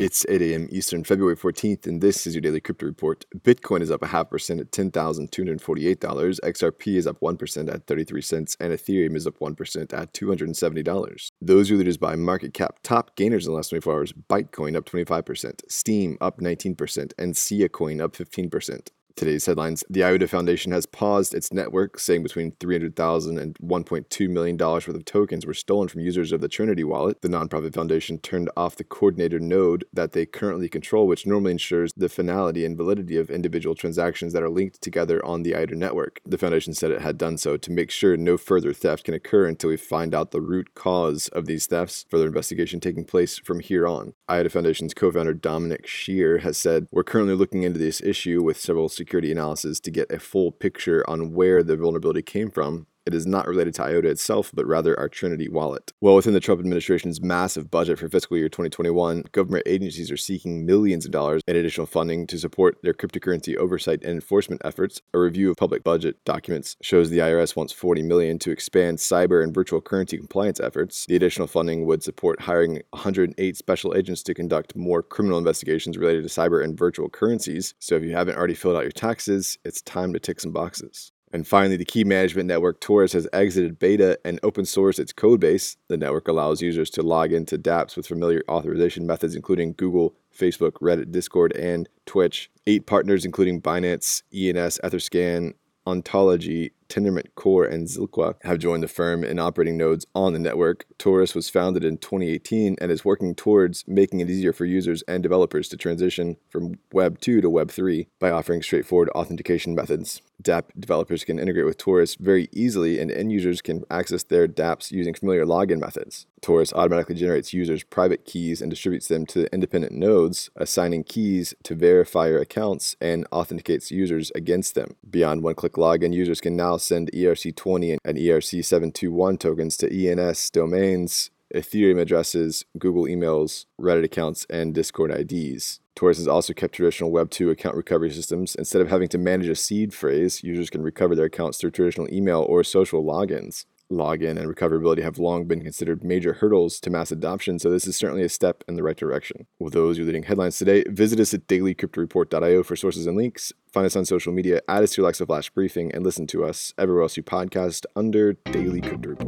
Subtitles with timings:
[0.00, 0.68] It's 8 a.m.
[0.70, 3.24] Eastern, February 14th, and this is your daily crypto report.
[3.36, 5.58] Bitcoin is up a half percent at $10,248.
[5.98, 11.30] XRP is up 1% at 33 cents, and Ethereum is up 1% at $270.
[11.40, 12.78] Those are leaders by market cap.
[12.84, 18.00] Top gainers in the last 24 hours Bytecoin up 25%, Steem up 19%, and Siacoin
[18.00, 18.90] up 15%.
[19.18, 24.56] Today's headlines The IOTA Foundation has paused its network, saying between $300,000 and $1.2 million
[24.56, 27.20] worth of tokens were stolen from users of the Trinity wallet.
[27.20, 31.92] The nonprofit foundation turned off the coordinator node that they currently control, which normally ensures
[31.96, 36.20] the finality and validity of individual transactions that are linked together on the IOTA network.
[36.24, 39.48] The foundation said it had done so to make sure no further theft can occur
[39.48, 42.06] until we find out the root cause of these thefts.
[42.08, 44.14] Further investigation taking place from here on.
[44.28, 48.60] IOTA Foundation's co founder Dominik Schiener has said, We're currently looking into this issue with
[48.60, 52.86] several security security analysis to get a full picture on where the vulnerability came from
[53.08, 55.92] it is not related to IOTA itself, but rather our Trinity wallet.
[56.00, 60.66] Well, within the Trump administration's massive budget for fiscal year 2021, government agencies are seeking
[60.66, 65.00] millions of dollars in additional funding to support their cryptocurrency oversight and enforcement efforts.
[65.14, 69.42] A review of public budget documents shows the IRS wants 40 million to expand cyber
[69.42, 71.06] and virtual currency compliance efforts.
[71.06, 76.24] The additional funding would support hiring 108 special agents to conduct more criminal investigations related
[76.24, 77.74] to cyber and virtual currencies.
[77.78, 81.10] So if you haven't already filled out your taxes, it's time to tick some boxes.
[81.32, 85.76] And finally, the key management network Torus has exited beta and open source its codebase.
[85.88, 90.72] The network allows users to log into dApps with familiar authorization methods, including Google, Facebook,
[90.80, 92.50] Reddit, Discord, and Twitch.
[92.66, 95.54] Eight partners, including Binance, ENS, Etherscan,
[95.86, 100.84] Ontology, Tendermint Core, and Zilliqa have joined the firm in operating nodes on the network.
[100.98, 105.22] Torus was founded in 2018 and is working towards making it easier for users and
[105.22, 110.20] developers to transition from Web 2 to Web 3 by offering straightforward authentication methods.
[110.42, 114.90] dApp developers can integrate with Torus very easily, and end users can access their dApps
[114.90, 116.26] using familiar login methods.
[116.40, 121.74] Torus automatically generates users' private keys and distributes them to independent nodes, assigning keys to
[121.74, 124.96] verifier accounts and authenticates users against them.
[125.08, 131.30] Beyond one click login, users can now send ERC20 and ERC721 tokens to ENS domains,
[131.54, 135.80] Ethereum addresses, Google emails, Reddit accounts, and Discord IDs.
[135.98, 138.54] Torus has also kept traditional Web 2 account recovery systems.
[138.54, 142.12] Instead of having to manage a seed phrase, users can recover their accounts through traditional
[142.12, 143.64] email or social logins.
[143.90, 147.96] Login and recoverability have long been considered major hurdles to mass adoption, so this is
[147.96, 149.46] certainly a step in the right direction.
[149.58, 153.52] With those your leading headlines today, visit us at dailycryptoreport.io for sources and links.
[153.72, 156.74] Find us on social media, add us to Alexa Flash briefing, and listen to us
[156.78, 159.27] everywhere else you podcast under Daily Crypto Report.